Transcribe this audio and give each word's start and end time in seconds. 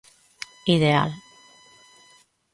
Ideal. 0.75 1.11